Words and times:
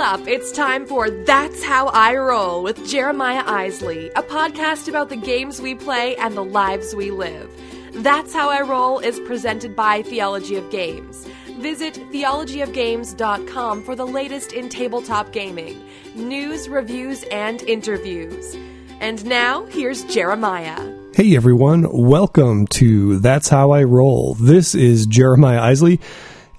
Buckle 0.00 0.22
up. 0.22 0.28
It's 0.28 0.50
time 0.50 0.86
for 0.86 1.10
That's 1.10 1.62
How 1.62 1.88
I 1.88 2.16
Roll 2.16 2.62
with 2.62 2.88
Jeremiah 2.88 3.42
Isley, 3.44 4.08
a 4.16 4.22
podcast 4.22 4.88
about 4.88 5.10
the 5.10 5.16
games 5.16 5.60
we 5.60 5.74
play 5.74 6.16
and 6.16 6.34
the 6.34 6.44
lives 6.44 6.94
we 6.94 7.10
live. 7.10 7.50
That's 7.92 8.32
How 8.32 8.48
I 8.48 8.62
Roll 8.62 8.98
is 8.98 9.20
presented 9.20 9.76
by 9.76 10.00
Theology 10.00 10.56
of 10.56 10.70
Games. 10.70 11.26
Visit 11.58 11.96
theologyofgames.com 12.12 13.82
for 13.82 13.94
the 13.94 14.06
latest 14.06 14.54
in 14.54 14.70
tabletop 14.70 15.32
gaming, 15.32 15.84
news, 16.14 16.70
reviews, 16.70 17.24
and 17.24 17.62
interviews. 17.64 18.56
And 19.00 19.22
now, 19.26 19.66
here's 19.66 20.04
Jeremiah. 20.04 20.94
Hey 21.14 21.36
everyone, 21.36 21.86
welcome 21.92 22.66
to 22.68 23.18
That's 23.18 23.50
How 23.50 23.72
I 23.72 23.82
Roll. 23.82 24.34
This 24.40 24.74
is 24.74 25.04
Jeremiah 25.04 25.60
Isley, 25.60 26.00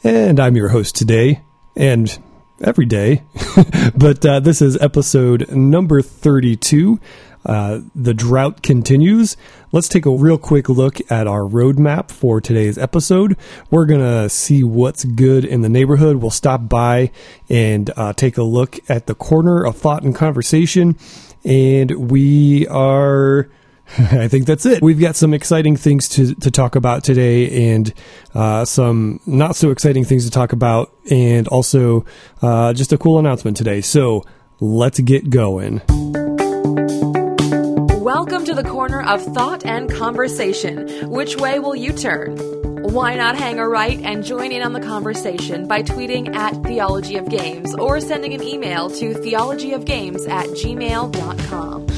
and 0.04 0.40
I'm 0.40 0.56
your 0.56 0.70
host 0.70 0.96
today, 0.96 1.42
and 1.76 2.20
every 2.62 2.86
day. 2.86 3.24
but 3.96 4.26
uh, 4.26 4.40
this 4.40 4.62
is 4.62 4.78
episode 4.82 5.50
number 5.52 6.02
32. 6.02 7.00
Uh, 7.46 7.82
the 7.96 8.14
drought 8.14 8.62
continues. 8.62 9.36
Let's 9.72 9.88
take 9.88 10.06
a 10.06 10.12
real 10.12 10.38
quick 10.38 10.70
look 10.70 11.00
at 11.12 11.28
our 11.28 11.42
roadmap 11.42 12.12
for 12.12 12.40
today's 12.40 12.78
episode. 12.78 13.36
We're 13.72 13.86
going 13.86 14.02
to 14.02 14.30
see 14.30 14.64
what's 14.64 15.06
good 15.06 15.44
in 15.44 15.62
the 15.62 15.70
neighborhood. 15.70 16.18
We'll 16.18 16.30
stop 16.30 16.70
by 16.70 17.12
and 17.50 17.90
uh, 17.98 18.14
take 18.14 18.38
a 18.38 18.44
look 18.44 18.80
at 18.90 19.08
the 19.08 19.16
corner 19.16 19.66
of 19.66 19.78
thought 19.78 20.04
and 20.04 20.16
conversation. 20.16 20.98
And 21.44 22.12
we 22.12 22.68
are 22.68 23.50
I 23.98 24.30
think 24.30 24.46
that's 24.46 24.66
it. 24.66 24.82
We've 24.82 25.00
got 25.00 25.18
some 25.18 25.34
exciting 25.34 25.76
things 25.76 26.08
to, 26.10 26.34
to 26.36 26.50
talk 26.50 26.76
about 26.76 27.04
today 27.04 27.74
and 27.74 27.94
uh, 28.34 28.64
some 28.64 29.20
not 29.26 29.58
so 29.58 29.70
exciting 29.70 30.06
things 30.06 30.24
to 30.24 30.32
talk 30.32 30.54
about, 30.54 30.94
and 31.10 31.46
also 31.50 32.06
uh, 32.42 32.72
just 32.72 32.94
a 32.94 32.98
cool 32.98 33.20
announcement 33.20 33.58
today. 33.58 33.82
So 33.82 34.24
let's 34.62 35.02
get 35.02 35.30
going. 35.30 35.82
Welcome 38.00 38.46
to 38.46 38.54
the 38.54 38.64
corner 38.66 39.02
of 39.02 39.22
thought 39.34 39.66
and 39.66 39.92
conversation. 39.92 41.10
Which 41.10 41.36
way 41.36 41.60
will 41.60 41.76
you 41.76 41.92
turn? 41.92 42.38
Why 42.84 43.16
not 43.16 43.36
hang 43.36 43.60
a 43.60 43.68
right 43.68 44.00
and 44.00 44.24
join 44.24 44.54
in 44.54 44.64
on 44.64 44.72
the 44.72 44.80
conversation 44.80 45.68
by 45.68 45.84
tweeting 45.84 46.34
at 46.34 46.64
Theology 46.64 47.18
of 47.18 47.28
Games 47.28 47.76
or 47.76 48.00
sending 48.00 48.34
an 48.34 48.42
email 48.42 48.90
to 48.90 49.14
theologyofgames 49.16 50.30
at 50.30 50.48
gmail.com. 50.48 51.91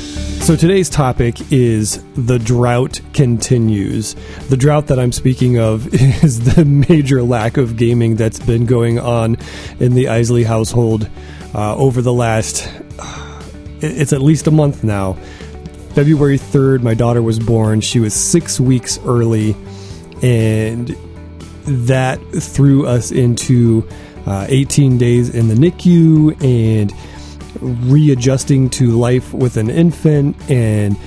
So 0.44 0.58
today's 0.58 0.90
topic 0.90 1.54
is 1.54 2.04
the 2.16 2.38
drought 2.38 3.00
continues. 3.14 4.14
The 4.50 4.58
drought 4.58 4.88
that 4.88 5.00
I'm 5.00 5.14
speaking 5.14 5.58
of 5.58 5.88
is 5.94 6.54
the 6.56 6.66
major 6.66 7.24
lack 7.24 7.56
of 7.56 7.78
gaming 7.78 8.18
that's 8.18 8.42
been 8.42 8.66
going 8.66 9.00
on 9.00 9.38
in 9.80 9.94
the 9.94 10.10
Isley 10.10 10.44
household 10.44 11.10
uh, 11.56 11.78
over 11.78 12.02
the 12.02 12.12
last. 12.12 12.70
It's 13.86 14.12
at 14.12 14.22
least 14.22 14.48
a 14.48 14.52
month 14.52 14.84
now. 14.84 15.14
February 15.94 16.38
3rd, 16.38 16.84
my 16.84 16.94
daughter 16.94 17.22
was 17.22 17.40
born. 17.40 17.80
She 17.80 18.00
was 18.00 18.14
six 18.14 18.60
weeks 18.60 18.98
early, 19.06 19.56
and 20.22 20.90
that 21.66 22.20
threw 22.32 22.86
us 22.86 23.12
into 23.12 23.88
uh, 24.26 24.46
18 24.50 24.98
days 24.98 25.34
in 25.34 25.50
the 25.50 25.56
NICU 25.56 26.42
and 26.44 26.94
readjusting 27.64 28.70
to 28.72 28.92
life 28.98 29.34
with 29.34 29.58
an 29.58 29.70
infant 29.70 30.36
and 30.50 30.98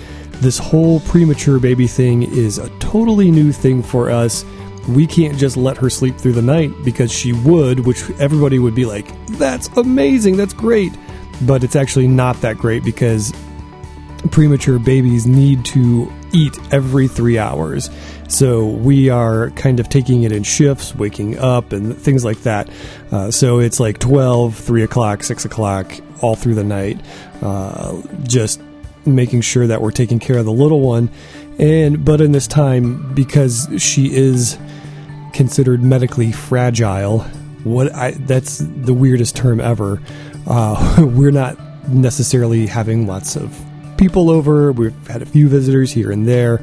this 0.40 0.58
whole 0.58 1.00
premature 1.00 1.58
baby 1.58 1.86
thing 1.86 2.22
is 2.22 2.58
a 2.58 2.68
totally 2.78 3.30
new 3.30 3.52
thing 3.52 3.82
for 3.82 4.10
us. 4.10 4.44
We 4.88 5.06
can't 5.06 5.36
just 5.36 5.56
let 5.56 5.76
her 5.78 5.90
sleep 5.90 6.16
through 6.16 6.32
the 6.32 6.42
night 6.42 6.72
because 6.84 7.10
she 7.10 7.32
would, 7.32 7.80
which 7.80 8.08
everybody 8.18 8.58
would 8.58 8.74
be 8.74 8.84
like, 8.84 9.08
that's 9.38 9.68
amazing, 9.76 10.36
that's 10.36 10.52
great. 10.52 10.92
But 11.42 11.64
it's 11.64 11.76
actually 11.76 12.08
not 12.08 12.40
that 12.42 12.58
great 12.58 12.84
because 12.84 13.32
premature 14.30 14.78
babies 14.78 15.26
need 15.26 15.64
to 15.66 16.12
eat 16.36 16.58
every 16.72 17.08
three 17.08 17.38
hours. 17.38 17.90
So 18.28 18.66
we 18.66 19.08
are 19.08 19.50
kind 19.50 19.80
of 19.80 19.88
taking 19.88 20.24
it 20.24 20.32
in 20.32 20.42
shifts, 20.42 20.94
waking 20.94 21.38
up 21.38 21.72
and 21.72 21.96
things 21.96 22.24
like 22.24 22.42
that. 22.42 22.68
Uh, 23.10 23.30
so 23.30 23.60
it's 23.60 23.80
like 23.80 23.98
12, 23.98 24.54
3 24.56 24.82
o'clock, 24.82 25.22
6 25.22 25.44
o'clock, 25.44 25.92
all 26.22 26.34
through 26.34 26.54
the 26.54 26.64
night, 26.64 27.00
uh, 27.42 28.00
just 28.24 28.60
making 29.04 29.40
sure 29.40 29.66
that 29.66 29.80
we're 29.80 29.92
taking 29.92 30.18
care 30.18 30.38
of 30.38 30.44
the 30.44 30.52
little 30.52 30.80
one. 30.80 31.08
And 31.58 32.04
but 32.04 32.20
in 32.20 32.32
this 32.32 32.46
time, 32.46 33.14
because 33.14 33.68
she 33.78 34.12
is 34.14 34.58
considered 35.32 35.82
medically 35.82 36.32
fragile, 36.32 37.20
what 37.64 37.94
I 37.94 38.10
that's 38.12 38.58
the 38.58 38.92
weirdest 38.92 39.36
term 39.36 39.60
ever. 39.60 40.00
Uh, 40.46 41.06
we're 41.14 41.30
not 41.30 41.58
necessarily 41.88 42.66
having 42.66 43.06
lots 43.06 43.36
of 43.36 43.65
people 43.96 44.30
over. 44.30 44.72
We've 44.72 45.06
had 45.06 45.22
a 45.22 45.26
few 45.26 45.48
visitors 45.48 45.92
here 45.92 46.10
and 46.10 46.26
there, 46.26 46.60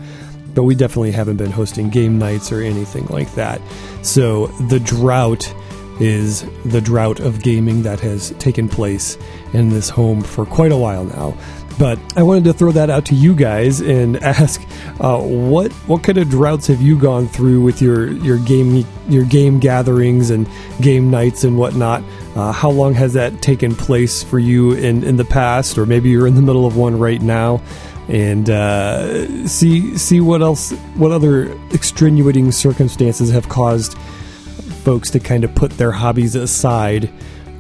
but 0.53 0.63
we 0.63 0.75
definitely 0.75 1.11
haven't 1.11 1.37
been 1.37 1.51
hosting 1.51 1.89
game 1.89 2.17
nights 2.17 2.51
or 2.51 2.61
anything 2.61 3.05
like 3.07 3.33
that. 3.35 3.61
So 4.01 4.47
the 4.67 4.79
drought 4.79 5.53
is 5.99 6.43
the 6.65 6.81
drought 6.81 7.19
of 7.19 7.41
gaming 7.43 7.83
that 7.83 7.99
has 7.99 8.31
taken 8.31 8.67
place 8.67 9.17
in 9.53 9.69
this 9.69 9.89
home 9.89 10.21
for 10.21 10.45
quite 10.45 10.71
a 10.71 10.77
while 10.77 11.05
now. 11.05 11.37
But 11.79 11.99
I 12.15 12.23
wanted 12.23 12.43
to 12.45 12.53
throw 12.53 12.71
that 12.71 12.89
out 12.89 13.05
to 13.07 13.15
you 13.15 13.35
guys 13.35 13.79
and 13.79 14.17
ask 14.23 14.61
uh, 14.99 15.19
what 15.19 15.71
what 15.87 16.03
kind 16.03 16.17
of 16.17 16.29
droughts 16.29 16.67
have 16.67 16.81
you 16.81 16.97
gone 16.99 17.27
through 17.27 17.61
with 17.63 17.81
your 17.81 18.11
your 18.11 18.37
game 18.39 18.85
your 19.09 19.25
game 19.25 19.59
gatherings 19.59 20.29
and 20.29 20.47
game 20.81 21.09
nights 21.09 21.43
and 21.43 21.57
whatnot? 21.57 22.03
Uh, 22.35 22.51
how 22.51 22.69
long 22.69 22.93
has 22.93 23.13
that 23.13 23.41
taken 23.41 23.75
place 23.75 24.23
for 24.23 24.39
you 24.39 24.71
in 24.71 25.03
in 25.03 25.17
the 25.17 25.25
past, 25.25 25.77
or 25.77 25.85
maybe 25.85 26.09
you're 26.09 26.27
in 26.27 26.35
the 26.35 26.41
middle 26.41 26.65
of 26.65 26.75
one 26.75 26.97
right 26.97 27.21
now? 27.21 27.61
And 28.07 28.49
uh, 28.49 29.47
see 29.47 29.97
see 29.97 30.19
what 30.19 30.41
else 30.41 30.71
what 30.95 31.11
other 31.11 31.51
extenuating 31.71 32.51
circumstances 32.51 33.31
have 33.31 33.49
caused 33.49 33.97
folks 34.83 35.09
to 35.11 35.19
kind 35.19 35.43
of 35.43 35.53
put 35.55 35.71
their 35.71 35.91
hobbies 35.91 36.35
aside 36.35 37.05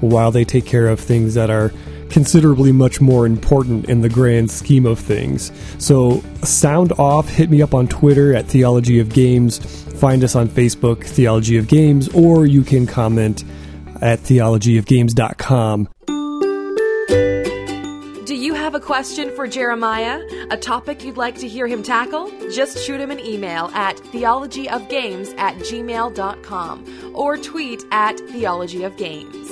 while 0.01 0.31
they 0.31 0.43
take 0.43 0.65
care 0.65 0.87
of 0.87 0.99
things 0.99 1.35
that 1.35 1.49
are 1.49 1.71
considerably 2.09 2.71
much 2.71 3.01
more 3.01 3.25
important 3.25 3.85
in 3.85 4.01
the 4.01 4.09
grand 4.09 4.51
scheme 4.51 4.85
of 4.85 4.99
things. 4.99 5.51
So, 5.79 6.21
sound 6.43 6.91
off, 6.93 7.27
hit 7.27 7.49
me 7.49 7.61
up 7.61 7.73
on 7.73 7.87
Twitter 7.87 8.35
at 8.35 8.45
Theology 8.45 8.99
of 8.99 9.09
Games, 9.09 9.57
find 9.99 10.23
us 10.23 10.35
on 10.35 10.47
Facebook, 10.47 11.03
Theology 11.03 11.57
of 11.57 11.67
Games, 11.67 12.09
or 12.09 12.45
you 12.45 12.63
can 12.63 12.85
comment 12.85 13.43
at 14.03 14.19
theologyofgames.com. 14.19 15.87
Do 18.25 18.35
you 18.35 18.53
have 18.53 18.73
a 18.73 18.79
question 18.79 19.35
for 19.35 19.47
Jeremiah? 19.47 20.21
A 20.49 20.57
topic 20.57 21.03
you'd 21.03 21.17
like 21.17 21.37
to 21.39 21.47
hear 21.47 21.67
him 21.67 21.83
tackle? 21.83 22.31
Just 22.51 22.77
shoot 22.79 22.99
him 22.99 23.11
an 23.11 23.19
email 23.19 23.65
at 23.73 23.97
theologyofgames 23.97 25.37
at 25.37 25.55
gmail.com 25.57 27.11
or 27.15 27.37
tweet 27.37 27.83
at 27.91 28.17
theologyofgames. 28.17 29.42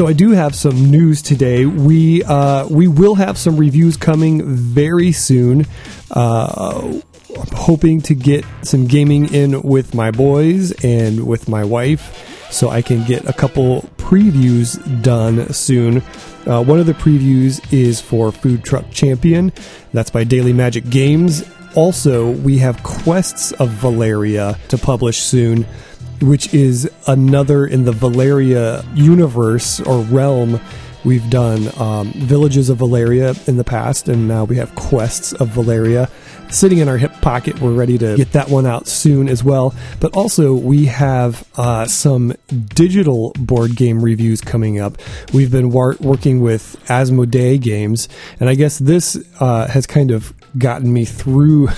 So 0.00 0.06
I 0.06 0.14
do 0.14 0.30
have 0.30 0.54
some 0.54 0.90
news 0.90 1.20
today. 1.20 1.66
We 1.66 2.24
uh, 2.24 2.66
we 2.68 2.88
will 2.88 3.16
have 3.16 3.36
some 3.36 3.58
reviews 3.58 3.98
coming 3.98 4.42
very 4.46 5.12
soon. 5.12 5.66
Uh, 6.10 7.02
I'm 7.38 7.52
hoping 7.52 8.00
to 8.08 8.14
get 8.14 8.46
some 8.62 8.86
gaming 8.86 9.34
in 9.34 9.60
with 9.60 9.94
my 9.94 10.10
boys 10.10 10.72
and 10.82 11.26
with 11.26 11.50
my 11.50 11.64
wife, 11.64 12.48
so 12.50 12.70
I 12.70 12.80
can 12.80 13.04
get 13.04 13.28
a 13.28 13.34
couple 13.34 13.82
previews 13.98 14.80
done 15.02 15.52
soon. 15.52 15.98
Uh, 16.46 16.64
one 16.64 16.80
of 16.80 16.86
the 16.86 16.94
previews 16.94 17.60
is 17.70 18.00
for 18.00 18.32
Food 18.32 18.64
Truck 18.64 18.90
Champion. 18.90 19.52
That's 19.92 20.08
by 20.08 20.24
Daily 20.24 20.54
Magic 20.54 20.88
Games. 20.88 21.44
Also, 21.74 22.30
we 22.30 22.56
have 22.56 22.82
Quests 22.82 23.52
of 23.52 23.68
Valeria 23.68 24.58
to 24.68 24.78
publish 24.78 25.18
soon 25.18 25.66
which 26.20 26.52
is 26.54 26.90
another 27.06 27.66
in 27.66 27.84
the 27.84 27.92
Valeria 27.92 28.84
universe 28.94 29.80
or 29.80 30.02
realm. 30.02 30.60
We've 31.02 31.28
done 31.30 31.70
um, 31.80 32.12
Villages 32.12 32.68
of 32.68 32.78
Valeria 32.78 33.34
in 33.46 33.56
the 33.56 33.64
past, 33.64 34.08
and 34.08 34.28
now 34.28 34.44
we 34.44 34.56
have 34.56 34.74
Quests 34.74 35.32
of 35.32 35.48
Valeria 35.48 36.10
sitting 36.50 36.78
in 36.78 36.88
our 36.88 36.98
hip 36.98 37.12
pocket. 37.20 37.60
We're 37.60 37.72
ready 37.72 37.96
to 37.98 38.16
get 38.16 38.32
that 38.32 38.50
one 38.50 38.66
out 38.66 38.86
soon 38.86 39.28
as 39.28 39.42
well. 39.42 39.74
But 39.98 40.14
also, 40.14 40.52
we 40.52 40.86
have 40.86 41.48
uh, 41.56 41.86
some 41.86 42.34
digital 42.74 43.32
board 43.38 43.76
game 43.76 44.02
reviews 44.02 44.40
coming 44.40 44.78
up. 44.78 44.98
We've 45.32 45.50
been 45.50 45.70
war- 45.70 45.96
working 46.00 46.40
with 46.40 46.76
Asmodee 46.86 47.60
Games, 47.60 48.08
and 48.38 48.48
I 48.48 48.54
guess 48.54 48.78
this 48.78 49.16
uh, 49.40 49.68
has 49.68 49.86
kind 49.86 50.10
of 50.10 50.34
gotten 50.58 50.92
me 50.92 51.04
through 51.04 51.66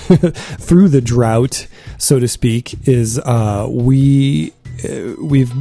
through 0.59 0.89
the 0.89 1.01
drought, 1.01 1.67
so 1.97 2.19
to 2.19 2.27
speak, 2.27 2.87
is 2.87 3.19
uh, 3.19 3.67
we 3.69 4.53
uh, 4.83 5.15
we've 5.21 5.51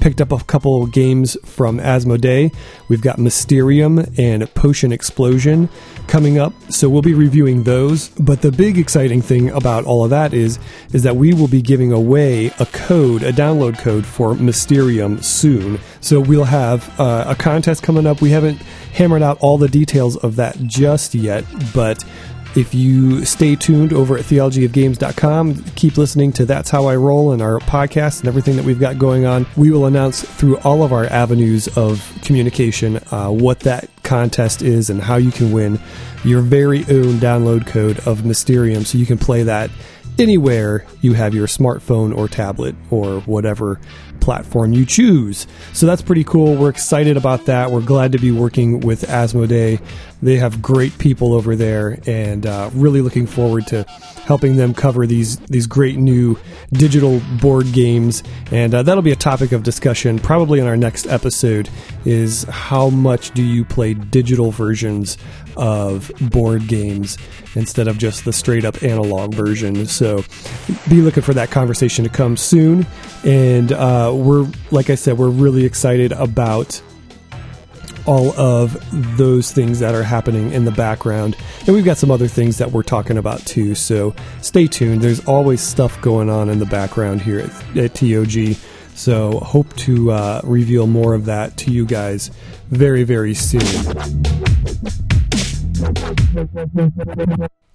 picked 0.00 0.20
up 0.20 0.32
a 0.32 0.38
couple 0.44 0.86
games 0.86 1.36
from 1.46 1.78
Asmodee. 1.78 2.54
We've 2.88 3.00
got 3.00 3.18
Mysterium 3.18 4.04
and 4.18 4.52
Potion 4.54 4.92
Explosion 4.92 5.68
coming 6.08 6.38
up, 6.38 6.52
so 6.70 6.88
we'll 6.90 7.00
be 7.00 7.14
reviewing 7.14 7.62
those. 7.62 8.10
But 8.10 8.42
the 8.42 8.52
big 8.52 8.76
exciting 8.76 9.22
thing 9.22 9.48
about 9.50 9.84
all 9.86 10.04
of 10.04 10.10
that 10.10 10.34
is 10.34 10.58
is 10.92 11.02
that 11.04 11.16
we 11.16 11.32
will 11.32 11.48
be 11.48 11.62
giving 11.62 11.90
away 11.90 12.48
a 12.58 12.66
code, 12.66 13.22
a 13.22 13.32
download 13.32 13.78
code 13.78 14.04
for 14.04 14.34
Mysterium 14.34 15.22
soon. 15.22 15.78
So 16.00 16.20
we'll 16.20 16.44
have 16.44 17.00
uh, 17.00 17.24
a 17.28 17.34
contest 17.34 17.82
coming 17.82 18.06
up. 18.06 18.20
We 18.20 18.30
haven't 18.30 18.58
hammered 18.92 19.22
out 19.22 19.38
all 19.40 19.58
the 19.58 19.68
details 19.68 20.16
of 20.18 20.36
that 20.36 20.58
just 20.66 21.14
yet, 21.14 21.44
but 21.74 22.04
if 22.56 22.74
you 22.74 23.24
stay 23.24 23.56
tuned 23.56 23.92
over 23.92 24.16
at 24.16 24.24
theologyofgames.com, 24.24 25.64
keep 25.74 25.96
listening 25.96 26.32
to 26.34 26.44
That's 26.44 26.70
How 26.70 26.86
I 26.86 26.96
Roll 26.96 27.32
and 27.32 27.42
our 27.42 27.58
podcast 27.58 28.20
and 28.20 28.28
everything 28.28 28.56
that 28.56 28.64
we've 28.64 28.78
got 28.78 28.98
going 28.98 29.26
on. 29.26 29.46
We 29.56 29.70
will 29.70 29.86
announce 29.86 30.22
through 30.22 30.58
all 30.58 30.82
of 30.82 30.92
our 30.92 31.06
avenues 31.06 31.68
of 31.76 32.16
communication 32.22 33.00
uh, 33.10 33.30
what 33.30 33.60
that 33.60 33.88
contest 34.02 34.62
is 34.62 34.90
and 34.90 35.00
how 35.00 35.16
you 35.16 35.32
can 35.32 35.52
win 35.52 35.80
your 36.24 36.42
very 36.42 36.80
own 36.80 37.18
download 37.18 37.66
code 37.66 37.98
of 38.06 38.24
Mysterium 38.24 38.84
so 38.84 38.98
you 38.98 39.06
can 39.06 39.18
play 39.18 39.42
that 39.42 39.70
anywhere 40.18 40.86
you 41.00 41.14
have 41.14 41.34
your 41.34 41.46
smartphone 41.46 42.16
or 42.16 42.28
tablet 42.28 42.76
or 42.90 43.20
whatever 43.22 43.80
platform 44.24 44.72
you 44.72 44.86
choose. 44.86 45.46
So 45.74 45.86
that's 45.86 46.02
pretty 46.02 46.24
cool. 46.24 46.56
We're 46.56 46.70
excited 46.70 47.16
about 47.16 47.44
that. 47.44 47.70
We're 47.70 47.82
glad 47.82 48.12
to 48.12 48.18
be 48.18 48.32
working 48.32 48.80
with 48.80 49.02
Asmodee. 49.02 49.80
They 50.22 50.36
have 50.36 50.62
great 50.62 50.96
people 50.98 51.34
over 51.34 51.54
there, 51.54 51.98
and 52.06 52.46
uh, 52.46 52.70
really 52.72 53.02
looking 53.02 53.26
forward 53.26 53.66
to 53.66 53.84
helping 54.24 54.56
them 54.56 54.72
cover 54.72 55.06
these 55.06 55.36
these 55.40 55.66
great 55.66 55.98
new 55.98 56.38
digital 56.72 57.20
board 57.42 57.70
games. 57.72 58.22
And 58.50 58.74
uh, 58.74 58.82
that'll 58.82 59.02
be 59.02 59.12
a 59.12 59.16
topic 59.16 59.52
of 59.52 59.62
discussion 59.62 60.18
probably 60.18 60.60
in 60.60 60.66
our 60.66 60.78
next 60.78 61.06
episode. 61.06 61.68
Is 62.06 62.44
how 62.44 62.88
much 62.88 63.32
do 63.32 63.42
you 63.42 63.66
play 63.66 63.92
digital 63.92 64.50
versions 64.50 65.18
of 65.56 66.10
board 66.20 66.66
games 66.66 67.18
instead 67.54 67.86
of 67.86 67.98
just 67.98 68.24
the 68.24 68.32
straight 68.32 68.64
up 68.64 68.82
analog 68.82 69.34
version? 69.34 69.84
So 69.84 70.24
be 70.88 71.02
looking 71.02 71.22
for 71.22 71.34
that 71.34 71.50
conversation 71.50 72.02
to 72.04 72.10
come 72.10 72.38
soon. 72.38 72.86
And 73.24 73.72
we're 74.14 74.50
like 74.70 74.90
I 74.90 74.94
said, 74.94 75.18
we're 75.18 75.30
really 75.30 75.64
excited 75.64 76.12
about 76.12 76.80
all 78.06 78.38
of 78.38 78.76
those 79.16 79.50
things 79.52 79.78
that 79.80 79.94
are 79.94 80.02
happening 80.02 80.52
in 80.52 80.64
the 80.64 80.70
background. 80.70 81.36
And 81.60 81.74
we've 81.74 81.84
got 81.84 81.96
some 81.96 82.10
other 82.10 82.28
things 82.28 82.58
that 82.58 82.70
we're 82.70 82.82
talking 82.82 83.16
about 83.16 83.40
too. 83.46 83.74
So 83.74 84.14
stay 84.42 84.66
tuned. 84.66 85.00
There's 85.00 85.24
always 85.26 85.60
stuff 85.60 86.00
going 86.02 86.28
on 86.28 86.50
in 86.50 86.58
the 86.58 86.66
background 86.66 87.22
here 87.22 87.40
at, 87.40 87.76
at 87.76 87.94
TOG. 87.94 88.56
So 88.94 89.40
hope 89.40 89.74
to 89.76 90.12
uh, 90.12 90.40
reveal 90.44 90.86
more 90.86 91.14
of 91.14 91.24
that 91.24 91.56
to 91.58 91.70
you 91.70 91.86
guys 91.86 92.30
very, 92.70 93.04
very 93.04 93.34
soon. 93.34 93.62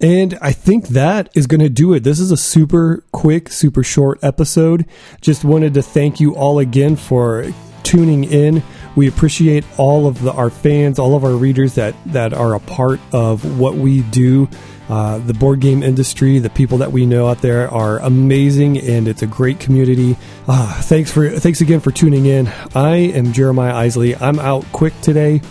And 0.00 0.38
I 0.40 0.52
think 0.52 0.88
that 0.88 1.30
is 1.34 1.46
going 1.46 1.60
to 1.60 1.68
do 1.68 1.92
it. 1.92 2.04
This 2.04 2.20
is 2.20 2.30
a 2.30 2.36
super 2.36 3.04
quick, 3.12 3.50
super 3.50 3.82
short 3.82 4.18
episode. 4.22 4.86
Just 5.20 5.44
wanted 5.44 5.74
to 5.74 5.82
thank 5.82 6.20
you 6.20 6.34
all 6.34 6.58
again 6.58 6.96
for 6.96 7.52
tuning 7.82 8.24
in. 8.24 8.62
We 8.96 9.08
appreciate 9.08 9.64
all 9.76 10.06
of 10.06 10.22
the, 10.22 10.32
our 10.32 10.50
fans, 10.50 10.98
all 10.98 11.14
of 11.14 11.24
our 11.24 11.32
readers 11.32 11.74
that, 11.74 11.94
that 12.06 12.32
are 12.32 12.54
a 12.54 12.60
part 12.60 13.00
of 13.12 13.58
what 13.58 13.74
we 13.74 14.02
do. 14.02 14.48
Uh, 14.88 15.18
the 15.18 15.34
board 15.34 15.60
game 15.60 15.84
industry, 15.84 16.40
the 16.40 16.50
people 16.50 16.78
that 16.78 16.90
we 16.90 17.06
know 17.06 17.28
out 17.28 17.40
there 17.42 17.70
are 17.70 17.98
amazing, 18.00 18.76
and 18.78 19.06
it's 19.06 19.22
a 19.22 19.26
great 19.26 19.60
community. 19.60 20.16
Uh, 20.48 20.82
thanks 20.82 21.12
for 21.12 21.30
thanks 21.30 21.60
again 21.60 21.78
for 21.78 21.92
tuning 21.92 22.26
in. 22.26 22.48
I 22.74 22.96
am 22.96 23.32
Jeremiah 23.32 23.72
Isley. 23.74 24.16
I'm 24.16 24.40
out 24.40 24.64
quick 24.72 25.00
today, 25.00 25.42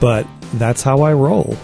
but 0.00 0.26
that's 0.54 0.82
how 0.82 1.02
I 1.02 1.12
roll. 1.12 1.58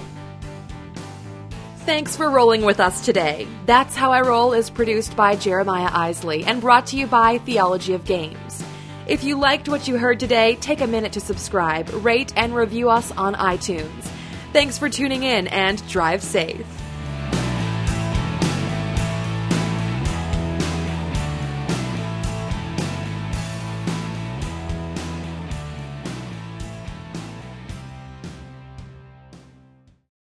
Thanks 1.87 2.17
for 2.17 2.29
rolling 2.29 2.62
with 2.62 2.81
us 2.81 3.05
today. 3.05 3.47
That's 3.65 3.94
How 3.94 4.11
I 4.11 4.23
Roll 4.23 4.55
is 4.55 4.71
produced 4.71 5.15
by 5.15 5.37
Jeremiah 5.37 5.88
Isley 5.93 6.43
and 6.43 6.61
brought 6.61 6.88
to 6.88 6.97
you 6.97 7.06
by 7.06 7.38
Theology 7.38 7.93
of 7.93 8.05
Games. 8.05 8.65
If 9.06 9.23
you 9.23 9.38
liked 9.38 9.69
what 9.69 9.87
you 9.87 9.97
heard 9.97 10.19
today, 10.19 10.56
take 10.56 10.81
a 10.81 10.87
minute 10.88 11.12
to 11.12 11.21
subscribe, 11.21 11.88
rate, 12.05 12.33
and 12.35 12.56
review 12.56 12.91
us 12.91 13.12
on 13.12 13.37
iTunes. 13.37 14.03
Thanks 14.53 14.77
for 14.77 14.88
tuning 14.88 15.23
in 15.23 15.47
and 15.47 15.87
drive 15.88 16.25
safe. 16.25 16.67